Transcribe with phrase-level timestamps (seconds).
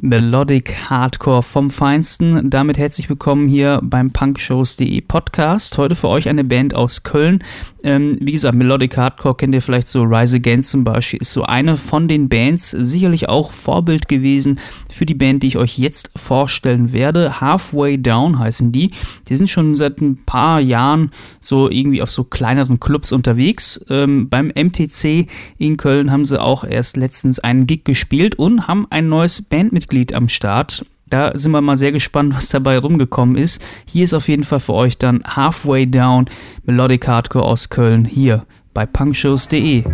[0.00, 2.50] Melodic Hardcore vom Feinsten.
[2.50, 5.76] Damit herzlich willkommen hier beim punkshows.de Podcast.
[5.76, 7.42] Heute für euch eine Band aus Köln.
[7.82, 10.04] Ähm, wie gesagt, Melodic Hardcore kennt ihr vielleicht so.
[10.04, 12.70] Rise Against zum Beispiel ist so eine von den Bands.
[12.70, 17.40] Sicherlich auch Vorbild gewesen für die Band, die ich euch jetzt vorstellen werde.
[17.40, 18.92] Halfway Down heißen die.
[19.28, 21.10] Die sind schon seit ein paar Jahren
[21.40, 23.84] so irgendwie auf so kleineren Clubs unterwegs.
[23.88, 25.26] Ähm, beim MTC
[25.58, 29.87] in Köln haben sie auch erst letztens einen Gig gespielt und haben ein neues Bandmitglied
[29.88, 30.84] Mitglied am Start.
[31.06, 33.62] Da sind wir mal sehr gespannt, was dabei rumgekommen ist.
[33.86, 36.26] Hier ist auf jeden Fall für euch dann Halfway Down
[36.64, 39.84] Melodic Hardcore aus Köln hier bei punkshows.de.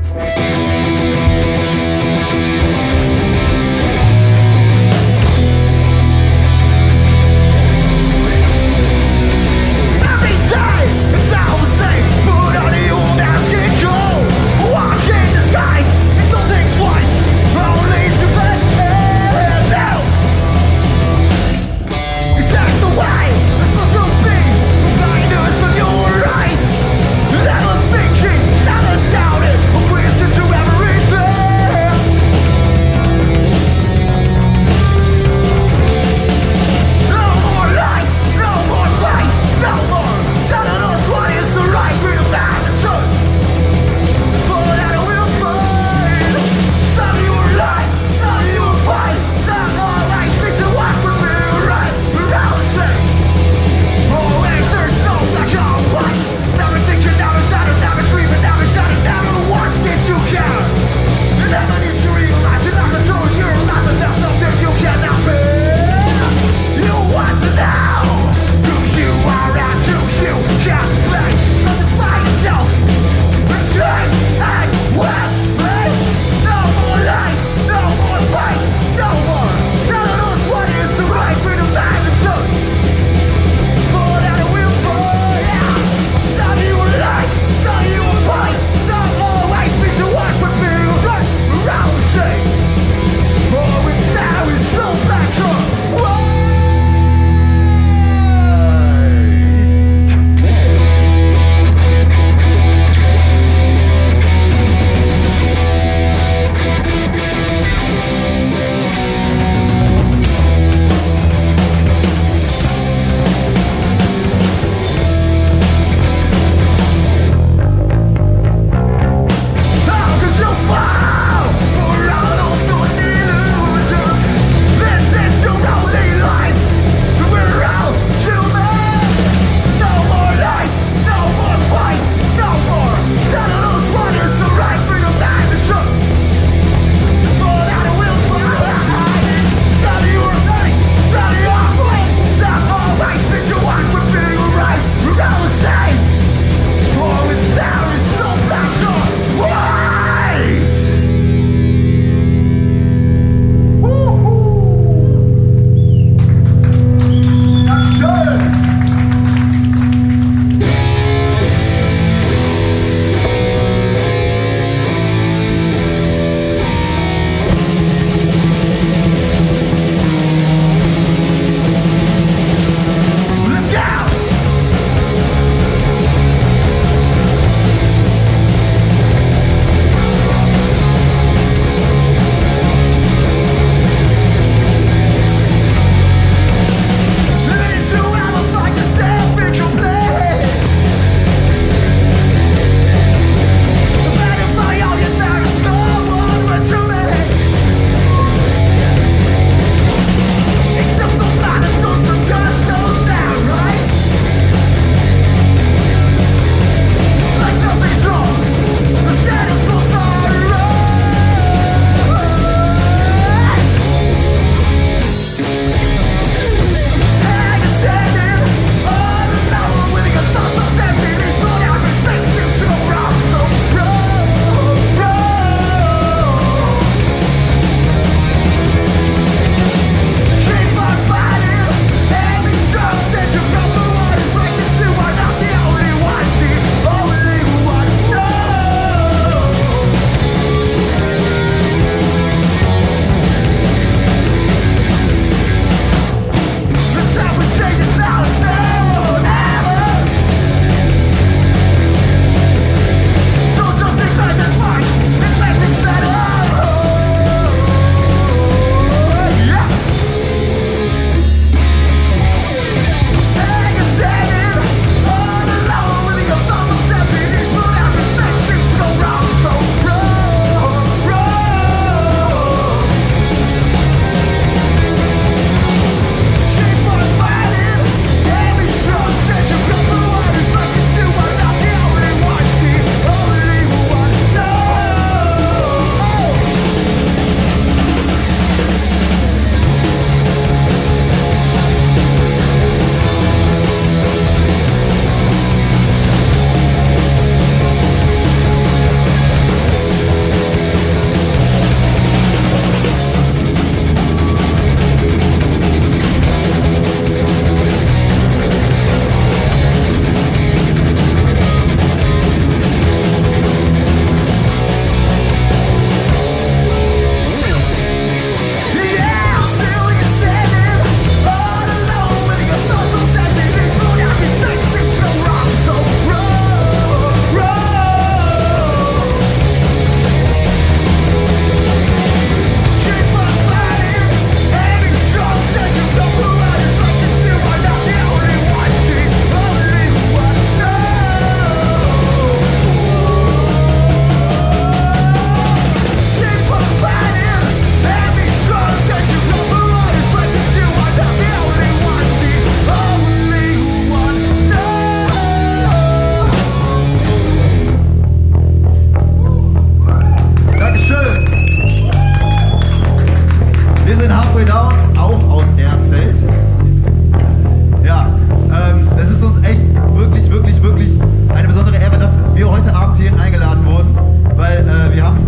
[373.12, 373.98] eingeladen wurden,
[374.36, 375.18] weil äh, wir haben,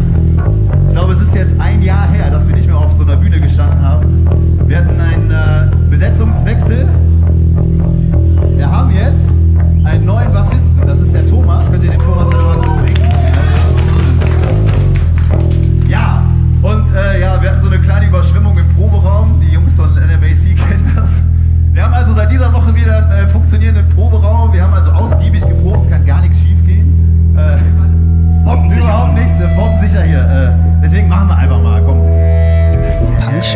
[0.89, 2.56] ich glaube, es ist jetzt ein Jahr her, dass wir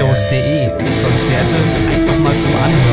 [0.01, 0.71] Kirchhaus.de.
[1.05, 1.57] Konzerte
[1.91, 2.90] einfach mal zum Anhören.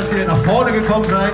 [0.00, 1.32] Dass ihr nach vorne gekommen seid.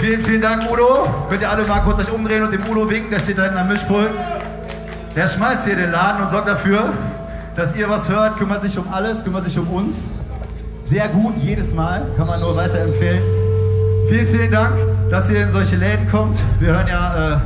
[0.00, 1.08] Vielen, vielen Dank, Udo.
[1.30, 3.56] Könnt ihr alle mal kurz euch umdrehen und dem Udo winken, der steht da hinten
[3.56, 4.10] am Mischpult.
[5.16, 6.92] Der schmeißt hier den Laden und sorgt dafür,
[7.56, 9.96] dass ihr was hört, kümmert sich um alles, kümmert sich um uns.
[10.82, 13.22] Sehr gut, jedes Mal, kann man nur weiterempfehlen.
[14.08, 14.74] Vielen, vielen Dank,
[15.10, 16.36] dass ihr in solche Läden kommt.
[16.60, 17.36] Wir hören ja äh,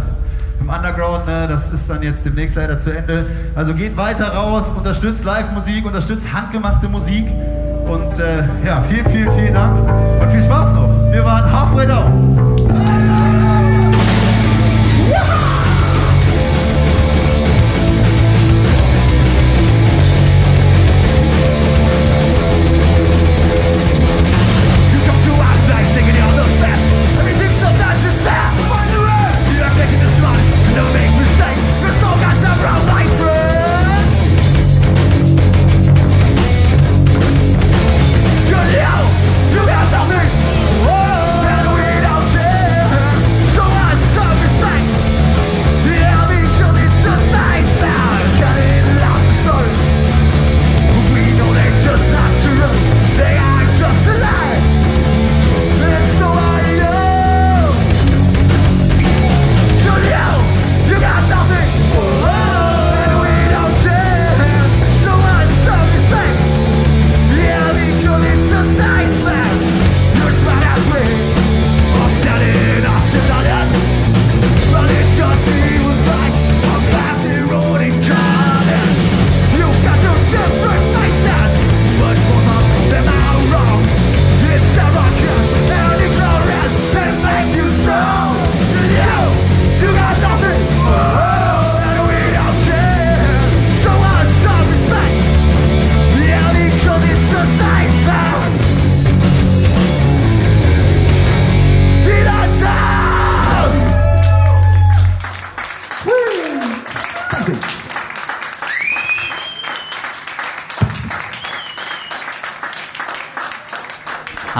[0.61, 3.27] im Underground, ne, das ist dann jetzt demnächst leider zu Ende.
[3.55, 7.27] Also geht weiter raus, unterstützt Live-Musik, unterstützt handgemachte Musik.
[7.89, 9.79] Und äh, ja, vielen, vielen, vielen Dank
[10.21, 10.89] und viel Spaß noch.
[11.11, 12.38] Wir waren Halfway Down.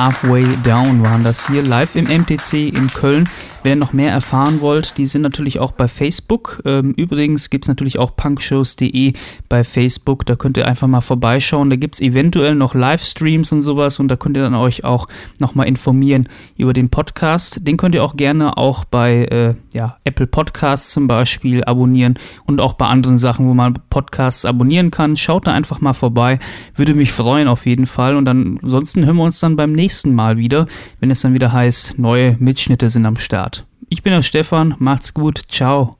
[0.09, 3.29] Halfway Down waren das hier live im MTC in Köln.
[3.65, 6.63] Ihr noch mehr erfahren wollt, die sind natürlich auch bei Facebook.
[6.65, 9.13] Ähm, übrigens gibt es natürlich auch punkshows.de
[9.51, 10.25] bei Facebook.
[10.25, 11.69] Da könnt ihr einfach mal vorbeischauen.
[11.69, 15.07] Da gibt es eventuell noch Livestreams und sowas und da könnt ihr dann euch auch
[15.39, 17.67] nochmal informieren über den Podcast.
[17.67, 22.63] Den könnt ihr auch gerne auch bei äh, ja, Apple Podcasts zum Beispiel abonnieren und
[22.63, 25.17] auch bei anderen Sachen, wo man Podcasts abonnieren kann.
[25.19, 26.39] Schaut da einfach mal vorbei.
[26.75, 28.17] Würde mich freuen auf jeden Fall.
[28.17, 30.65] Und dann, ansonsten hören wir uns dann beim nächsten Mal wieder,
[31.01, 33.58] wenn es dann wieder heißt, neue Mitschnitte sind am Start.
[33.91, 35.98] Ich bin der Stefan, macht's gut, ciao.